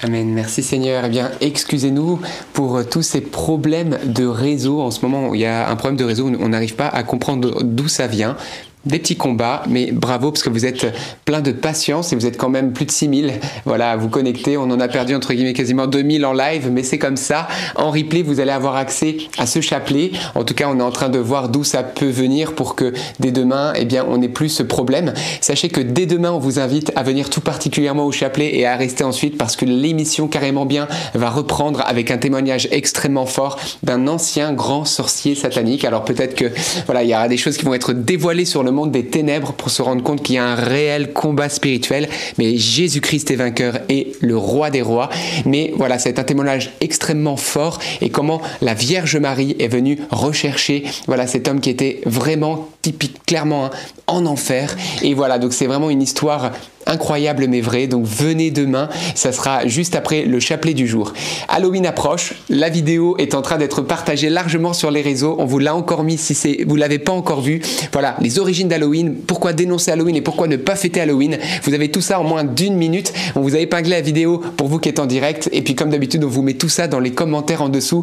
Amen. 0.00 0.28
Merci 0.32 0.62
Seigneur. 0.62 1.04
Eh 1.06 1.08
bien, 1.08 1.32
excusez-nous 1.40 2.20
pour 2.52 2.88
tous 2.88 3.02
ces 3.02 3.20
problèmes 3.20 3.98
de 4.04 4.24
réseau. 4.26 4.80
En 4.80 4.92
ce 4.92 5.04
moment, 5.04 5.34
il 5.34 5.40
y 5.40 5.44
a 5.44 5.68
un 5.68 5.74
problème 5.74 5.96
de 5.96 6.04
réseau. 6.04 6.30
On 6.38 6.48
n'arrive 6.50 6.76
pas 6.76 6.86
à 6.86 7.02
comprendre 7.02 7.64
d'où 7.64 7.88
ça 7.88 8.06
vient. 8.06 8.36
Des 8.86 9.00
petits 9.00 9.16
combats, 9.16 9.62
mais 9.68 9.90
bravo 9.92 10.30
parce 10.30 10.42
que 10.42 10.50
vous 10.50 10.64
êtes 10.64 10.86
plein 11.24 11.40
de 11.40 11.50
patience 11.52 12.12
et 12.12 12.16
vous 12.16 12.26
êtes 12.26 12.36
quand 12.36 12.48
même 12.48 12.72
plus 12.72 12.86
de 12.86 12.90
6000 12.90 13.32
voilà, 13.64 13.90
à 13.90 13.96
vous 13.96 14.08
connecter. 14.08 14.56
On 14.56 14.62
en 14.62 14.80
a 14.80 14.88
perdu 14.88 15.14
entre 15.14 15.34
guillemets 15.34 15.52
quasiment 15.52 15.86
2000 15.86 16.24
en 16.24 16.32
live, 16.32 16.70
mais 16.72 16.82
c'est 16.82 16.98
comme 16.98 17.16
ça. 17.16 17.48
En 17.74 17.90
replay, 17.90 18.22
vous 18.22 18.40
allez 18.40 18.52
avoir 18.52 18.76
accès 18.76 19.16
à 19.36 19.46
ce 19.46 19.60
chapelet. 19.60 20.12
En 20.34 20.44
tout 20.44 20.54
cas, 20.54 20.68
on 20.70 20.78
est 20.78 20.82
en 20.82 20.92
train 20.92 21.08
de 21.08 21.18
voir 21.18 21.48
d'où 21.48 21.64
ça 21.64 21.82
peut 21.82 22.08
venir 22.08 22.54
pour 22.54 22.76
que 22.76 22.92
dès 23.18 23.32
demain, 23.32 23.72
eh 23.76 23.84
bien, 23.84 24.06
on 24.08 24.18
n'ait 24.18 24.28
plus 24.28 24.48
ce 24.48 24.62
problème. 24.62 25.12
Sachez 25.40 25.68
que 25.68 25.80
dès 25.80 26.06
demain, 26.06 26.30
on 26.30 26.38
vous 26.38 26.60
invite 26.60 26.92
à 26.94 27.02
venir 27.02 27.30
tout 27.30 27.40
particulièrement 27.40 28.06
au 28.06 28.12
chapelet 28.12 28.56
et 28.56 28.64
à 28.64 28.76
rester 28.76 29.04
ensuite 29.04 29.36
parce 29.36 29.56
que 29.56 29.64
l'émission 29.64 30.28
Carrément 30.28 30.66
Bien 30.66 30.88
va 31.14 31.30
reprendre 31.30 31.82
avec 31.86 32.10
un 32.10 32.18
témoignage 32.18 32.68
extrêmement 32.70 33.26
fort 33.26 33.58
d'un 33.82 34.06
ancien 34.06 34.52
grand 34.52 34.84
sorcier 34.84 35.34
satanique. 35.34 35.84
Alors 35.84 36.04
peut-être 36.04 36.34
que 36.34 36.52
voilà, 36.86 37.02
il 37.02 37.10
y 37.10 37.14
aura 37.14 37.28
des 37.28 37.36
choses 37.36 37.56
qui 37.56 37.64
vont 37.64 37.74
être 37.74 37.92
dévoilées 37.92 38.44
sur 38.44 38.62
le 38.62 38.67
monde 38.70 38.90
des 38.90 39.06
ténèbres 39.06 39.52
pour 39.52 39.70
se 39.70 39.82
rendre 39.82 40.02
compte 40.02 40.22
qu'il 40.22 40.36
y 40.36 40.38
a 40.38 40.44
un 40.44 40.54
réel 40.54 41.12
combat 41.12 41.48
spirituel. 41.48 42.08
Mais 42.38 42.56
Jésus-Christ 42.56 43.30
est 43.30 43.36
vainqueur 43.36 43.80
et 43.88 44.12
le 44.20 44.36
roi 44.36 44.70
des 44.70 44.82
rois. 44.82 45.08
Mais 45.44 45.72
voilà, 45.76 45.98
c'est 45.98 46.18
un 46.18 46.24
témoignage 46.24 46.72
extrêmement 46.80 47.36
fort 47.36 47.78
et 48.00 48.10
comment 48.10 48.40
la 48.60 48.74
Vierge 48.74 49.16
Marie 49.16 49.56
est 49.58 49.68
venue 49.68 49.98
rechercher 50.10 50.84
voilà 51.06 51.26
cet 51.26 51.48
homme 51.48 51.60
qui 51.60 51.70
était 51.70 52.00
vraiment 52.04 52.68
typique, 52.82 53.24
clairement 53.26 53.66
hein, 53.66 53.70
en 54.06 54.26
enfer. 54.26 54.76
Et 55.02 55.14
voilà, 55.14 55.38
donc 55.38 55.52
c'est 55.52 55.66
vraiment 55.66 55.90
une 55.90 56.02
histoire 56.02 56.52
incroyable 56.88 57.46
mais 57.48 57.60
vrai. 57.60 57.86
Donc 57.86 58.04
venez 58.04 58.50
demain, 58.50 58.88
ça 59.14 59.32
sera 59.32 59.66
juste 59.66 59.94
après 59.94 60.24
le 60.24 60.40
chapelet 60.40 60.74
du 60.74 60.86
jour. 60.86 61.12
Halloween 61.48 61.86
approche, 61.86 62.34
la 62.48 62.68
vidéo 62.68 63.16
est 63.18 63.34
en 63.34 63.42
train 63.42 63.58
d'être 63.58 63.82
partagée 63.82 64.30
largement 64.30 64.72
sur 64.72 64.90
les 64.90 65.02
réseaux. 65.02 65.36
On 65.38 65.44
vous 65.44 65.58
l'a 65.58 65.74
encore 65.74 66.02
mis 66.02 66.18
si 66.18 66.34
c'est 66.34 66.64
vous 66.66 66.76
l'avez 66.76 66.98
pas 66.98 67.12
encore 67.12 67.42
vu. 67.42 67.60
Voilà, 67.92 68.16
les 68.20 68.38
origines 68.38 68.68
d'Halloween, 68.68 69.14
pourquoi 69.26 69.52
dénoncer 69.52 69.90
Halloween 69.90 70.16
et 70.16 70.22
pourquoi 70.22 70.48
ne 70.48 70.56
pas 70.56 70.76
fêter 70.76 71.00
Halloween? 71.00 71.38
Vous 71.62 71.74
avez 71.74 71.90
tout 71.90 72.00
ça 72.00 72.20
en 72.20 72.24
moins 72.24 72.44
d'une 72.44 72.74
minute. 72.74 73.12
On 73.36 73.40
vous 73.40 73.54
a 73.54 73.58
épinglé 73.58 73.90
la 73.90 74.00
vidéo 74.00 74.42
pour 74.56 74.68
vous 74.68 74.78
qui 74.78 74.88
êtes 74.88 74.98
en 74.98 75.06
direct 75.06 75.48
et 75.52 75.62
puis 75.62 75.74
comme 75.74 75.90
d'habitude, 75.90 76.24
on 76.24 76.28
vous 76.28 76.42
met 76.42 76.54
tout 76.54 76.68
ça 76.68 76.88
dans 76.88 77.00
les 77.00 77.10
commentaires 77.10 77.62
en 77.62 77.68
dessous. 77.68 78.02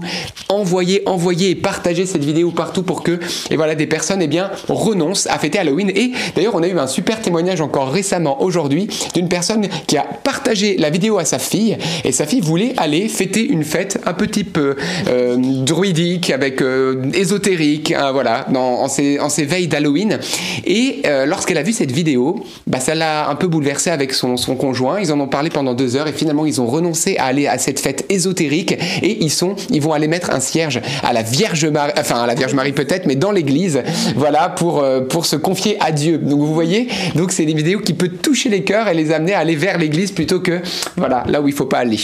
Envoyez, 0.49 1.01
envoyez 1.05 1.49
et 1.51 1.55
partagez 1.55 2.05
cette 2.05 2.23
vidéo 2.23 2.51
partout 2.51 2.83
pour 2.83 3.03
que 3.03 3.19
et 3.49 3.55
voilà 3.55 3.75
des 3.75 3.87
personnes 3.87 4.21
eh 4.21 4.27
bien 4.27 4.51
renoncent 4.69 5.27
à 5.27 5.37
fêter 5.39 5.59
Halloween 5.59 5.89
et 5.89 6.11
d'ailleurs, 6.35 6.55
on 6.55 6.63
a 6.63 6.67
eu 6.67 6.77
un 6.77 6.87
super 6.87 7.21
témoignage 7.21 7.61
encore 7.61 7.89
récemment 7.89 8.41
aujourd'hui 8.41 8.74
d'une 9.13 9.29
personne 9.29 9.67
qui 9.87 9.97
a 9.97 10.03
partagé 10.03 10.77
la 10.77 10.89
vidéo 10.89 11.17
à 11.17 11.25
sa 11.25 11.39
fille 11.39 11.77
et 12.03 12.11
sa 12.11 12.25
fille 12.25 12.41
voulait 12.41 12.73
aller 12.77 13.07
fêter 13.07 13.45
une 13.45 13.63
fête 13.63 13.99
un 14.05 14.13
peu 14.13 14.27
type 14.27 14.57
euh, 14.57 15.35
druidique 15.37 16.29
avec 16.29 16.61
euh, 16.61 17.09
ésotérique 17.13 17.91
hein, 17.91 18.11
voilà 18.11 18.45
dans, 18.51 18.83
en, 18.83 18.87
ces 18.87 19.45
veilles 19.45 19.67
d'Halloween. 19.67 20.19
Et 20.65 21.01
euh, 21.05 21.25
lorsqu'elle 21.25 21.57
a 21.57 21.63
vu 21.63 21.73
cette 21.73 21.91
vidéo 21.91 22.43
bah, 22.67 22.79
ça 22.79 22.95
l'a 22.95 23.29
un 23.29 23.35
peu 23.35 23.47
bouleversée 23.47 23.89
avec 23.89 24.13
son, 24.13 24.37
son 24.37 24.55
conjoint. 24.55 24.99
Ils 24.99 25.11
en 25.11 25.19
ont 25.19 25.27
parlé 25.27 25.49
pendant 25.49 25.73
deux 25.73 25.95
heures 25.95 26.07
et 26.07 26.13
finalement 26.13 26.45
ils 26.45 26.61
ont 26.61 26.67
renoncé 26.67 27.17
à 27.17 27.25
aller 27.25 27.47
à 27.47 27.57
cette 27.57 27.79
fête 27.79 28.05
ésotérique 28.09 28.73
et 29.01 29.23
ils 29.23 29.31
sont 29.31 29.55
ils 29.69 29.81
vont 29.81 29.93
aller 29.93 30.07
mettre 30.07 30.31
un 30.31 30.39
cierge 30.39 30.81
à 31.03 31.13
la 31.13 31.21
Vierge 31.21 31.65
Marie 31.65 31.93
enfin 31.97 32.23
à 32.23 32.27
la 32.27 32.35
Vierge 32.35 32.53
Marie 32.53 32.71
peut-être 32.71 33.05
mais 33.05 33.15
dans 33.15 33.31
l'église 33.31 33.81
voilà 34.15 34.49
pour, 34.49 34.79
euh, 34.79 35.01
pour 35.01 35.25
se 35.25 35.35
confier 35.35 35.77
à 35.79 35.91
Dieu. 35.91 36.17
Donc 36.17 36.39
vous 36.39 36.53
voyez 36.53 36.87
donc 37.15 37.31
c'est 37.31 37.45
des 37.45 37.53
vidéos 37.53 37.79
qui 37.79 37.93
peuvent 37.93 38.09
toucher 38.21 38.49
les 38.49 38.63
cœurs 38.65 38.89
et 38.89 38.93
les 38.93 39.11
amener 39.11 39.33
à 39.33 39.39
aller 39.39 39.55
vers 39.55 39.77
l'église 39.77 40.11
plutôt 40.11 40.41
que 40.41 40.59
voilà 40.97 41.23
là 41.27 41.41
où 41.41 41.47
il 41.47 41.53
faut 41.53 41.65
pas 41.65 41.79
aller. 41.79 41.99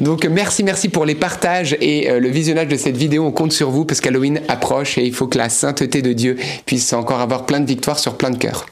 Donc 0.00 0.24
merci, 0.24 0.64
merci 0.64 0.88
pour 0.88 1.04
les 1.04 1.14
partages 1.14 1.76
et 1.80 2.10
euh, 2.10 2.18
le 2.18 2.28
visionnage 2.28 2.68
de 2.68 2.76
cette 2.76 2.96
vidéo. 2.96 3.24
On 3.24 3.30
compte 3.30 3.52
sur 3.52 3.70
vous 3.70 3.84
parce 3.84 4.00
qu'Halloween 4.00 4.40
approche 4.48 4.98
et 4.98 5.04
il 5.04 5.14
faut 5.14 5.28
que 5.28 5.38
la 5.38 5.48
sainteté 5.48 6.02
de 6.02 6.12
Dieu 6.12 6.36
puisse 6.66 6.92
encore 6.92 7.20
avoir 7.20 7.46
plein 7.46 7.60
de 7.60 7.66
victoires 7.66 7.98
sur 7.98 8.16
plein 8.16 8.30
de 8.30 8.38
cœurs. 8.38 8.66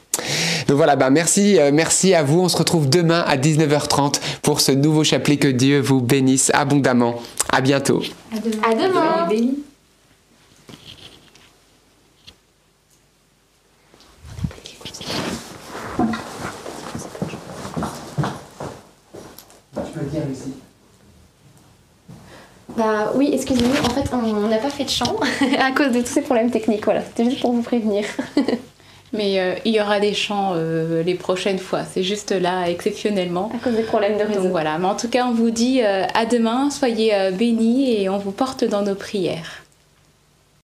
Donc 0.67 0.77
voilà, 0.77 0.95
ben 0.95 1.09
merci, 1.09 1.59
euh, 1.59 1.71
merci 1.73 2.13
à 2.13 2.23
vous. 2.23 2.41
On 2.41 2.49
se 2.49 2.57
retrouve 2.57 2.89
demain 2.89 3.23
à 3.27 3.37
19h30 3.37 4.19
pour 4.41 4.59
ce 4.59 4.71
nouveau 4.71 5.03
chapelet. 5.03 5.37
Que 5.37 5.47
Dieu 5.47 5.79
vous 5.79 6.01
bénisse 6.01 6.51
abondamment. 6.53 7.21
À 7.51 7.61
bientôt. 7.61 8.01
À 8.33 8.73
demain. 8.73 9.27
Tu 9.29 9.37
peux 9.37 9.66
Bah 22.75 23.11
oui, 23.15 23.31
excusez-nous, 23.33 23.71
en 23.71 23.89
fait 23.89 24.09
on 24.13 24.47
n'a 24.47 24.57
pas 24.57 24.69
fait 24.69 24.83
de 24.83 24.89
chant 24.89 25.15
à 25.59 25.71
cause 25.71 25.91
de 25.91 26.01
tous 26.01 26.07
ces 26.07 26.21
problèmes 26.21 26.51
techniques, 26.51 26.85
voilà, 26.85 27.01
c'était 27.01 27.25
juste 27.25 27.41
pour 27.41 27.53
vous 27.53 27.63
prévenir. 27.63 28.05
Mais 29.13 29.39
euh, 29.39 29.55
il 29.63 29.73
y 29.73 29.79
aura 29.79 29.99
des 29.99 30.13
chants 30.13 30.51
euh, 30.55 31.01
les 31.01 31.15
prochaines 31.15 31.59
fois. 31.59 31.83
C'est 31.85 32.03
juste 32.03 32.31
là, 32.31 32.69
exceptionnellement. 32.69 33.49
À 33.55 33.63
cause 33.63 33.75
des 33.75 33.83
problèmes 33.83 34.17
de 34.17 34.23
réseau. 34.23 34.41
Donc 34.41 34.51
voilà. 34.51 34.77
Mais 34.77 34.85
en 34.85 34.95
tout 34.95 35.07
cas, 35.07 35.25
on 35.25 35.31
vous 35.31 35.49
dit 35.49 35.81
euh, 35.81 36.03
à 36.13 36.25
demain. 36.25 36.69
Soyez 36.69 37.13
bénis 37.31 38.01
et 38.01 38.09
on 38.09 38.17
vous 38.17 38.31
porte 38.31 38.65
dans 38.65 38.81
nos 38.81 38.95
prières. 38.95 39.63